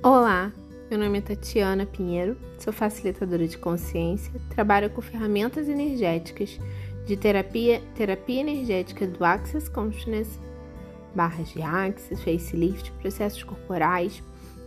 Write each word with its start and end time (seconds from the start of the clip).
Olá, 0.00 0.52
meu 0.88 0.96
nome 0.96 1.18
é 1.18 1.20
Tatiana 1.20 1.84
Pinheiro, 1.84 2.36
sou 2.56 2.72
facilitadora 2.72 3.48
de 3.48 3.58
consciência, 3.58 4.32
trabalho 4.48 4.88
com 4.90 5.02
ferramentas 5.02 5.68
energéticas 5.68 6.56
de 7.04 7.16
terapia, 7.16 7.82
terapia 7.96 8.40
energética 8.40 9.08
do 9.08 9.24
Access 9.24 9.68
Consciousness, 9.68 10.40
barras 11.16 11.48
de 11.48 11.60
Access, 11.60 12.22
facelift, 12.22 12.92
processos 12.92 13.42
corporais, 13.42 14.22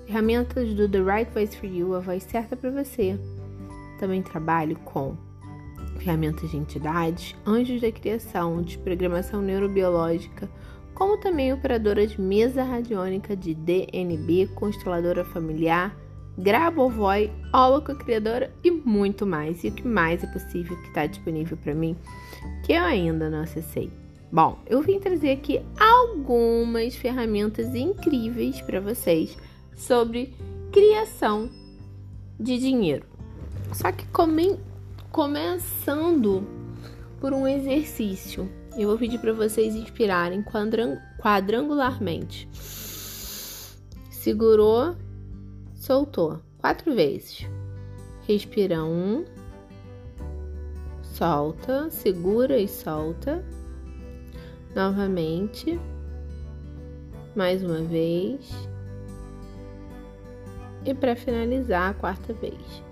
ferramentas 0.05 0.73
do 0.73 0.89
The 0.89 0.99
Right 0.99 1.31
Voice 1.33 1.55
for 1.55 1.65
You, 1.65 1.95
a 1.95 1.99
voz 2.01 2.23
certa 2.23 2.57
para 2.57 2.69
você. 2.69 3.17
Também 4.01 4.21
trabalho 4.21 4.75
com 4.79 5.15
ferramentas 5.97 6.51
de 6.51 6.57
entidades, 6.57 7.37
anjos 7.47 7.79
da 7.79 7.91
criação, 7.91 8.61
desprogramação 8.61 9.41
neurobiológica, 9.41 10.49
como 10.93 11.17
também 11.17 11.53
operadora 11.53 12.05
de 12.05 12.19
mesa 12.19 12.63
radiônica 12.63 13.35
de 13.35 13.53
DNB, 13.53 14.47
consteladora 14.55 15.23
familiar, 15.23 15.95
Grabovoi, 16.37 17.31
Holoco 17.53 17.93
Criadora 17.95 18.53
e 18.63 18.71
muito 18.71 19.25
mais. 19.25 19.63
E 19.63 19.67
o 19.67 19.71
que 19.71 19.87
mais 19.87 20.23
é 20.23 20.27
possível 20.27 20.77
que 20.77 20.87
está 20.87 21.05
disponível 21.05 21.57
para 21.57 21.73
mim, 21.73 21.95
que 22.63 22.73
eu 22.73 22.83
ainda 22.83 23.29
não 23.29 23.41
acessei. 23.41 23.91
Bom, 24.31 24.59
eu 24.65 24.81
vim 24.81 24.99
trazer 24.99 25.31
aqui 25.31 25.61
algumas 25.77 26.95
ferramentas 26.95 27.75
incríveis 27.75 28.61
para 28.61 28.79
vocês 28.79 29.37
sobre 29.75 30.33
criação 30.71 31.49
de 32.39 32.57
dinheiro. 32.57 33.05
Só 33.73 33.91
que 33.91 34.05
come... 34.07 34.57
começando 35.11 36.47
por 37.19 37.33
um 37.33 37.45
exercício 37.45 38.49
eu 38.77 38.87
vou 38.87 38.97
pedir 38.97 39.19
para 39.19 39.33
vocês 39.33 39.75
inspirarem 39.75 40.43
quadrangularmente. 41.19 42.47
Segurou, 44.11 44.95
soltou. 45.73 46.39
Quatro 46.57 46.93
vezes. 46.93 47.45
Respira 48.27 48.83
um, 48.83 49.25
solta, 51.03 51.89
segura 51.89 52.57
e 52.57 52.67
solta. 52.67 53.43
Novamente. 54.75 55.79
Mais 57.35 57.63
uma 57.63 57.81
vez. 57.81 58.49
E 60.85 60.93
para 60.93 61.15
finalizar, 61.15 61.91
a 61.91 61.93
quarta 61.93 62.33
vez. 62.33 62.83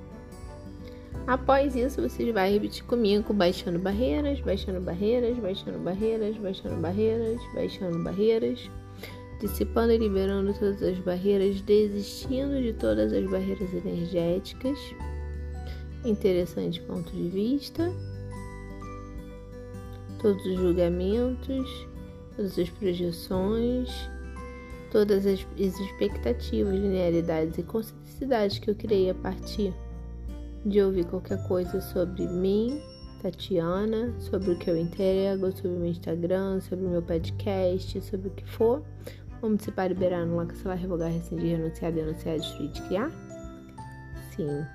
Após 1.30 1.76
isso, 1.76 2.02
você 2.02 2.34
vai 2.34 2.52
repetir 2.52 2.84
comigo, 2.86 3.32
baixando 3.36 3.78
barreiras, 3.78 4.42
baixando 4.42 4.82
barreiras, 4.82 5.38
baixando 5.38 5.78
barreiras, 5.78 6.36
baixando 6.38 6.76
barreiras, 6.78 7.40
baixando 7.54 8.04
barreiras, 8.04 8.72
dissipando 9.40 9.92
e 9.92 10.00
liberando 10.00 10.52
todas 10.56 10.82
as 10.82 10.98
barreiras, 10.98 11.62
desistindo 11.62 12.60
de 12.60 12.74
todas 12.74 13.14
as 13.14 13.24
barreiras 13.30 13.72
energéticas. 13.72 14.80
Interessante 16.04 16.82
ponto 16.82 17.12
de 17.12 17.30
vista. 17.30 17.94
Todos 20.20 20.44
os 20.48 20.56
julgamentos, 20.56 21.88
todas 22.36 22.58
as 22.58 22.70
projeções, 22.72 24.10
todas 24.92 25.28
as 25.28 25.46
expectativas, 25.56 26.74
linearidades 26.74 27.56
e 27.60 27.62
conscienticidades 27.62 28.58
que 28.58 28.72
eu 28.72 28.74
criei 28.74 29.12
a 29.12 29.14
partir 29.14 29.72
de 30.66 30.82
ouvir 30.82 31.06
qualquer 31.06 31.42
coisa 31.48 31.80
sobre 31.82 32.28
mim, 32.28 32.82
Tatiana, 33.22 34.14
sobre 34.20 34.52
o 34.52 34.58
que 34.58 34.70
eu 34.70 34.78
entrego, 34.78 35.52
sobre 35.52 35.70
o 35.70 35.80
meu 35.80 35.90
Instagram, 35.90 36.62
sobre 36.62 36.86
o 36.86 36.90
meu 36.90 37.02
podcast, 37.02 38.02
sobre 38.02 38.28
o 38.28 38.32
que 38.32 38.46
for. 38.46 38.84
Vamos 39.42 39.64
se 39.64 39.72
liberar 39.72 40.26
no 40.26 40.36
lá, 40.36 40.46
cancelar, 40.46 40.78
revogar, 40.78 41.12
rescindir, 41.12 41.58
renunciar, 41.58 41.92
denunciar, 41.92 42.38
destruir, 42.38 42.72
de 42.72 42.82
criar? 42.84 43.12
Sim. 44.36 44.66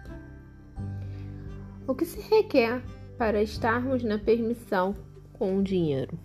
O 1.86 1.94
que 1.94 2.06
se 2.06 2.20
requer 2.20 2.82
para 3.18 3.42
estarmos 3.42 4.02
na 4.02 4.18
permissão 4.18 4.96
com 5.34 5.58
o 5.58 5.62
dinheiro? 5.62 6.18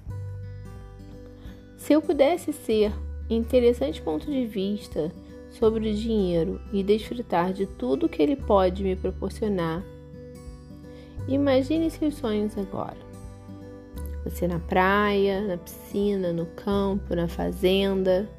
Se 1.78 1.94
eu 1.94 2.02
pudesse 2.02 2.54
ser 2.54 2.94
interessante 3.30 4.02
ponto 4.02 4.26
de 4.26 4.46
vista 4.46 5.12
sobre 5.52 5.90
o 5.90 5.94
dinheiro 5.94 6.62
e 6.72 6.84
desfrutar 6.84 7.54
de 7.54 7.66
tudo 7.66 8.10
que 8.10 8.22
ele 8.22 8.36
pode 8.36 8.84
me 8.84 8.96
proporcionar. 8.96 9.84
Imagine 11.28 11.90
seus 11.90 12.16
sonhos 12.16 12.58
agora. 12.58 12.98
Você 14.24 14.48
na 14.48 14.60
praia, 14.60 15.42
na 15.42 15.58
piscina, 15.58 16.34
no 16.34 16.46
campo, 16.46 17.16
na 17.16 17.28
fazenda, 17.28 18.30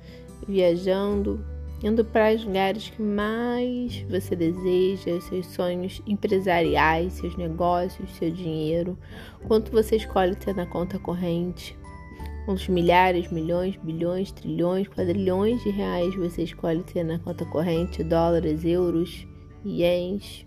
viajando, 0.47 1.45
indo 1.83 2.05
para 2.05 2.35
os 2.35 2.45
lugares 2.45 2.91
que 2.91 3.01
mais 3.01 4.01
você 4.09 4.37
deseja, 4.37 5.21
seus 5.23 5.47
sonhos 5.47 6.03
empresariais, 6.07 7.15
seus 7.15 7.37
negócios, 7.37 8.15
seu 8.17 8.31
dinheiro, 8.31 8.99
quanto 9.47 9.73
você 9.73 9.97
escolhe 9.97 10.35
ter 10.37 10.55
na 10.55 10.67
conta 10.67 10.99
corrente, 10.99 11.77
Quantos 12.45 12.69
milhares, 12.69 13.31
milhões, 13.31 13.77
bilhões, 13.77 14.33
trilhões, 14.33 14.89
quadrilhões 14.89 15.63
de 15.63 15.71
reais 15.71 16.15
você 16.17 16.43
escolhe 16.43 16.83
ter 16.83 17.05
na 17.05 17.19
conta 17.19 17.45
corrente? 17.45 18.03
Dólares, 18.03 18.65
euros, 18.65 19.27
ienes, 19.65 20.47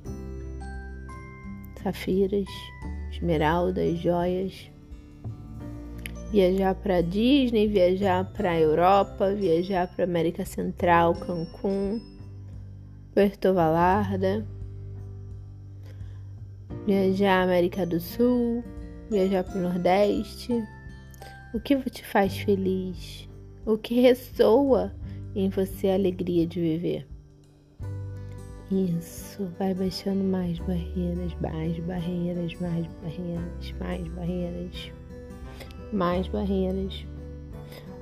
safiras, 1.82 2.48
esmeraldas, 3.12 4.00
joias. 4.00 4.72
Viajar 6.32 6.74
para 6.74 7.02
Disney, 7.02 7.68
viajar 7.68 8.26
para 8.34 8.60
Europa, 8.60 9.30
viajar 9.36 9.88
para 9.88 10.04
América 10.04 10.44
Central, 10.44 11.14
Cancún, 11.14 12.02
Puerto 13.14 13.54
Vallarta, 13.54 14.44
viajar 16.88 17.44
América 17.44 17.86
do 17.86 18.00
Sul, 18.00 18.64
viajar 19.12 19.44
para 19.44 19.60
o 19.60 19.62
Nordeste, 19.62 20.64
o 21.54 21.60
que 21.60 21.78
te 21.90 22.04
faz 22.04 22.36
feliz? 22.36 23.30
O 23.64 23.78
que 23.78 24.02
ressoa 24.02 24.92
em 25.36 25.50
você 25.50 25.90
a 25.90 25.94
alegria 25.94 26.48
de 26.48 26.60
viver? 26.60 27.08
Isso, 28.72 29.48
vai 29.60 29.74
baixando 29.74 30.24
mais 30.24 30.58
barreiras, 30.60 31.32
mais 31.40 31.78
barreiras, 31.80 32.60
mais 32.60 32.88
barreiras, 33.04 33.74
mais 33.80 34.08
barreiras, 34.08 34.92
mais 35.92 36.28
barreiras. 36.28 37.06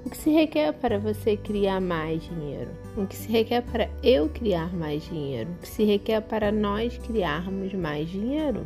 O 0.05 0.09
que 0.09 0.17
se 0.17 0.31
requer 0.31 0.71
para 0.73 0.97
você 0.97 1.35
criar 1.35 1.81
mais 1.81 2.23
dinheiro? 2.23 2.71
O 2.95 3.05
que 3.05 3.15
se 3.15 3.29
requer 3.29 3.61
para 3.63 3.89
eu 4.01 4.29
criar 4.29 4.73
mais 4.73 5.03
dinheiro? 5.03 5.51
O 5.51 5.57
que 5.57 5.67
se 5.67 5.83
requer 5.83 6.21
para 6.21 6.53
nós 6.53 6.97
criarmos 6.99 7.73
mais 7.73 8.09
dinheiro? 8.09 8.65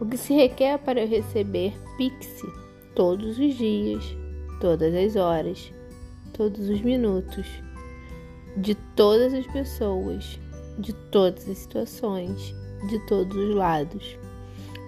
O 0.00 0.06
que 0.06 0.16
se 0.16 0.32
requer 0.32 0.78
para 0.78 1.02
eu 1.02 1.06
receber 1.06 1.74
Pix 1.98 2.42
todos 2.94 3.38
os 3.38 3.54
dias, 3.54 4.02
todas 4.58 4.94
as 4.94 5.14
horas, 5.14 5.70
todos 6.32 6.70
os 6.70 6.80
minutos, 6.80 7.46
de 8.56 8.74
todas 8.96 9.34
as 9.34 9.46
pessoas, 9.48 10.40
de 10.78 10.94
todas 11.10 11.46
as 11.46 11.58
situações, 11.58 12.54
de 12.88 12.98
todos 13.06 13.36
os 13.36 13.54
lados. 13.54 14.18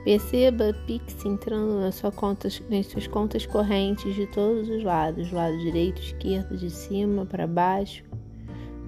Perceba 0.03 0.75
Pix 0.87 1.27
entrando 1.27 1.79
na 1.79 1.93
sua 1.93 2.11
conta, 2.11 2.49
nas 2.71 2.87
suas 2.87 3.07
contas 3.07 3.45
correntes 3.45 4.15
de 4.15 4.27
todos 4.29 4.67
os 4.71 4.83
lados, 4.83 5.31
lado 5.31 5.59
direito, 5.59 6.01
esquerdo, 6.01 6.57
de 6.57 6.71
cima 6.71 7.27
para 7.27 7.47
baixo, 7.47 8.03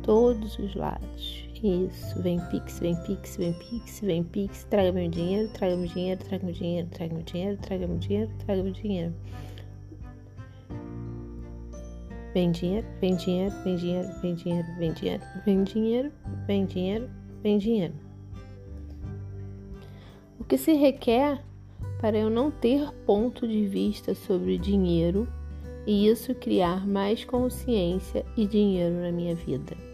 todos 0.02 0.58
os 0.58 0.74
lados. 0.74 1.43
Isso, 1.62 2.20
vem 2.20 2.38
Pix, 2.50 2.78
vem 2.80 2.96
Pix, 3.04 3.36
vem 3.36 3.52
Pix, 3.54 4.00
vem 4.00 4.24
Pix, 4.24 4.64
traga 4.64 4.92
meu 4.92 5.08
dinheiro, 5.08 5.48
traga 5.52 5.76
meu 5.76 5.86
dinheiro, 5.86 6.20
traga 6.22 6.44
meu 6.44 6.54
dinheiro, 6.54 6.88
traga 6.88 7.14
meu 7.14 7.22
dinheiro, 7.22 7.58
traga 7.62 7.86
meu 7.86 7.98
dinheiro, 7.98 8.30
traga 8.44 8.62
meu 8.62 8.72
dinheiro. 8.72 9.14
Vem 12.34 12.50
dinheiro, 12.50 12.86
vem 13.00 13.16
dinheiro, 13.16 13.54
vem 13.62 13.76
dinheiro, 13.76 14.08
vem 14.20 14.34
dinheiro, 14.34 14.66
vem 14.76 14.92
dinheiro, 14.92 15.22
vem 15.44 15.64
dinheiro, 15.64 16.12
vem 16.46 16.66
dinheiro, 16.66 17.10
vem 17.42 17.58
dinheiro. 17.58 17.94
O 20.38 20.44
que 20.44 20.58
se 20.58 20.72
requer 20.74 21.40
para 22.00 22.18
eu 22.18 22.28
não 22.28 22.50
ter 22.50 22.92
ponto 23.06 23.46
de 23.46 23.66
vista 23.66 24.14
sobre 24.14 24.58
dinheiro 24.58 25.26
e 25.86 26.08
isso 26.08 26.34
criar 26.34 26.86
mais 26.86 27.24
consciência 27.24 28.26
e 28.36 28.46
dinheiro 28.46 28.96
na 28.96 29.12
minha 29.12 29.34
vida? 29.34 29.93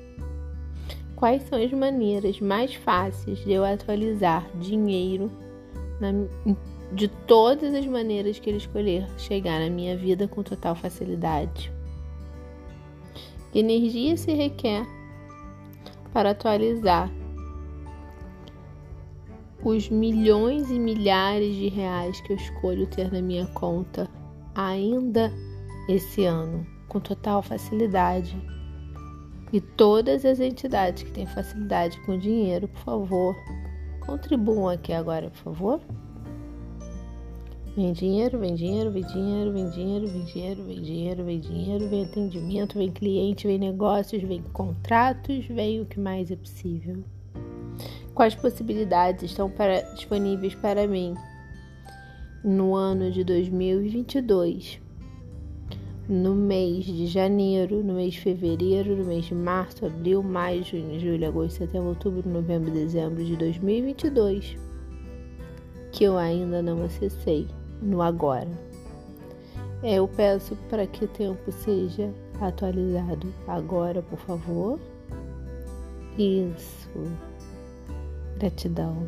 Quais 1.20 1.43
são 1.43 1.62
as 1.62 1.70
maneiras 1.70 2.40
mais 2.40 2.75
fáceis 2.75 3.40
de 3.40 3.52
eu 3.52 3.62
atualizar 3.62 4.49
dinheiro 4.58 5.31
na, 6.00 6.12
de 6.94 7.08
todas 7.08 7.75
as 7.75 7.84
maneiras 7.84 8.38
que 8.38 8.49
ele 8.49 8.56
escolher 8.56 9.06
chegar 9.19 9.61
na 9.61 9.69
minha 9.69 9.94
vida 9.99 10.26
com 10.26 10.43
total 10.43 10.75
facilidade? 10.75 11.70
Que 13.52 13.58
energia 13.58 14.17
se 14.17 14.32
requer 14.32 14.87
para 16.11 16.31
atualizar 16.31 17.12
os 19.62 19.90
milhões 19.90 20.70
e 20.70 20.78
milhares 20.78 21.55
de 21.55 21.69
reais 21.69 22.19
que 22.23 22.32
eu 22.32 22.37
escolho 22.37 22.87
ter 22.87 23.12
na 23.12 23.20
minha 23.20 23.46
conta 23.49 24.08
ainda 24.55 25.31
esse 25.87 26.25
ano, 26.25 26.66
com 26.88 26.99
total 26.99 27.43
facilidade? 27.43 28.34
E 29.52 29.61
todas 29.61 30.25
as 30.25 30.38
entidades 30.38 31.02
que 31.02 31.11
têm 31.11 31.26
facilidade 31.26 32.00
com 32.02 32.17
dinheiro, 32.17 32.69
por 32.69 32.81
favor, 32.81 33.37
contribuam 34.00 34.69
aqui 34.69 34.93
agora, 34.93 35.31
por 35.31 35.38
favor. 35.38 35.81
Vem 37.76 37.93
dinheiro, 37.93 38.38
vem 38.38 38.55
dinheiro, 38.55 38.91
vem 38.91 39.05
dinheiro, 39.05 39.52
vem 39.52 39.70
dinheiro, 39.70 40.06
vem 40.08 40.25
dinheiro, 40.25 40.64
vem 40.64 40.81
dinheiro, 40.81 41.25
vem 41.25 41.41
dinheiro, 41.41 41.88
vem 41.88 42.05
atendimento, 42.05 42.79
vem 42.79 42.91
cliente, 42.91 43.47
vem 43.47 43.58
negócios, 43.58 44.23
vem 44.23 44.43
contratos, 44.52 45.47
vem 45.47 45.81
o 45.81 45.87
que 45.87 45.99
mais 45.99 46.31
é 46.31 46.37
possível. 46.37 47.02
Quais 48.12 48.35
possibilidades 48.35 49.31
estão 49.31 49.49
para, 49.49 49.82
disponíveis 49.94 50.55
para 50.56 50.87
mim 50.87 51.14
no 52.44 52.75
ano 52.75 53.11
de 53.11 53.23
2022? 53.25 54.81
No 56.11 56.35
mês 56.35 56.87
de 56.87 57.07
janeiro, 57.07 57.85
no 57.85 57.95
mês 57.95 58.15
de 58.15 58.21
fevereiro, 58.23 58.97
no 58.97 59.05
mês 59.05 59.27
de 59.27 59.33
março, 59.33 59.87
abril, 59.87 60.25
maio, 60.25 60.65
junho, 60.65 60.99
julho, 60.99 61.29
agosto, 61.29 61.59
setembro, 61.59 61.91
outubro, 61.91 62.29
novembro, 62.29 62.69
dezembro 62.69 63.25
de 63.25 63.37
2022, 63.37 64.57
que 65.93 66.03
eu 66.03 66.19
ainda 66.19 66.61
não 66.61 66.85
acessei 66.85 67.47
no 67.81 68.03
agora. 68.03 68.49
Eu 69.85 70.09
peço 70.09 70.57
para 70.69 70.85
que 70.85 71.05
o 71.05 71.09
tempo 71.09 71.53
seja 71.53 72.12
atualizado 72.41 73.33
agora, 73.47 74.03
por 74.03 74.19
favor. 74.19 74.81
Isso. 76.19 76.91
Gratidão. 78.37 79.07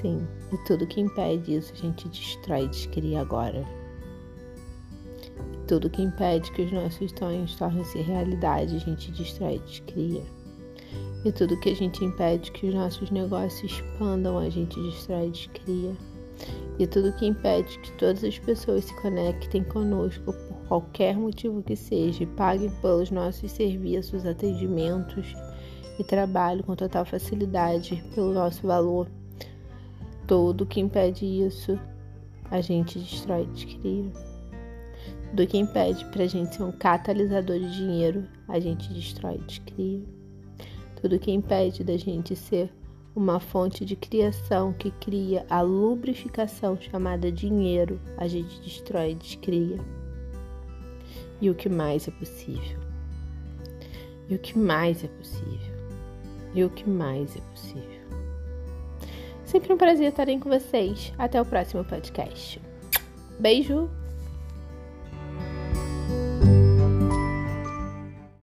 Sim, 0.00 0.26
e 0.50 0.56
tudo 0.64 0.86
que 0.86 1.02
impede 1.02 1.54
isso 1.54 1.74
a 1.74 1.76
gente 1.76 2.08
destrói 2.08 2.66
descria 2.68 3.20
agora. 3.20 3.62
Tudo 5.68 5.90
que 5.90 6.02
impede 6.02 6.50
que 6.52 6.62
os 6.62 6.72
nossos 6.72 7.12
sonhos 7.16 7.54
tornem-se 7.54 8.00
realidade 8.00 8.74
a 8.74 8.78
gente 8.78 9.12
destrói 9.12 9.56
e 9.56 9.58
descria. 9.60 10.22
E 11.24 11.30
tudo 11.30 11.60
que 11.60 11.68
a 11.68 11.76
gente 11.76 12.04
impede 12.04 12.50
que 12.50 12.66
os 12.66 12.74
nossos 12.74 13.10
negócios 13.10 13.70
expandam 13.70 14.38
a 14.38 14.48
gente 14.48 14.80
destrói 14.80 15.28
e 15.28 15.30
descria 15.30 15.94
e 16.78 16.86
tudo 16.86 17.12
que 17.12 17.26
impede 17.26 17.78
que 17.80 17.92
todas 17.92 18.22
as 18.22 18.38
pessoas 18.38 18.84
se 18.84 18.94
conectem 19.00 19.64
conosco 19.64 20.32
por 20.32 20.56
qualquer 20.68 21.16
motivo 21.16 21.62
que 21.62 21.74
seja 21.74 22.22
e 22.22 22.26
paguem 22.26 22.70
pelos 22.80 23.10
nossos 23.10 23.50
serviços, 23.50 24.24
atendimentos 24.24 25.34
e 25.98 26.04
trabalho 26.04 26.62
com 26.62 26.76
total 26.76 27.04
facilidade 27.04 28.02
pelo 28.14 28.32
nosso 28.32 28.66
valor. 28.66 29.10
Tudo 30.26 30.66
que 30.66 30.78
impede 30.78 31.24
isso, 31.24 31.78
a 32.50 32.60
gente 32.60 32.98
destrói 32.98 33.42
e 33.42 33.46
descria. 33.46 34.27
Do 35.32 35.46
que 35.46 35.58
impede 35.58 36.04
para 36.06 36.24
a 36.24 36.26
gente 36.26 36.56
ser 36.56 36.62
um 36.62 36.72
catalisador 36.72 37.58
de 37.58 37.70
dinheiro, 37.70 38.26
a 38.48 38.58
gente 38.58 38.92
destrói 38.92 39.36
e 39.36 39.44
descria. 39.46 40.02
Tudo 41.00 41.18
que 41.18 41.30
impede 41.30 41.84
da 41.84 41.96
gente 41.96 42.34
ser 42.34 42.72
uma 43.14 43.38
fonte 43.40 43.84
de 43.84 43.96
criação 43.96 44.72
que 44.72 44.90
cria 44.92 45.44
a 45.50 45.60
lubrificação 45.60 46.80
chamada 46.80 47.30
dinheiro, 47.30 48.00
a 48.16 48.26
gente 48.26 48.60
destrói 48.60 49.12
e 49.12 49.14
descria. 49.14 49.78
E 51.40 51.50
o 51.50 51.54
que 51.54 51.68
mais 51.68 52.08
é 52.08 52.10
possível? 52.10 52.78
E 54.28 54.34
o 54.34 54.38
que 54.38 54.58
mais 54.58 55.04
é 55.04 55.08
possível? 55.08 55.78
E 56.54 56.64
o 56.64 56.70
que 56.70 56.88
mais 56.88 57.36
é 57.36 57.40
possível? 57.40 58.08
Sempre 59.44 59.72
um 59.72 59.78
prazer 59.78 60.08
estar 60.08 60.26
com 60.26 60.50
vocês. 60.50 61.12
Até 61.16 61.40
o 61.40 61.44
próximo 61.44 61.84
podcast. 61.84 62.60
Beijo! 63.38 63.88